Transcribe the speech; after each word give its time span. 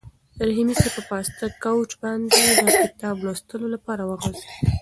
رحیمي 0.47 0.75
صیب 0.81 0.91
په 0.97 1.03
پاسته 1.09 1.45
کوچ 1.63 1.89
باندې 2.03 2.39
د 2.63 2.67
کتاب 2.85 3.15
لوستلو 3.25 3.67
لپاره 3.75 4.03
وغځېد. 4.05 4.45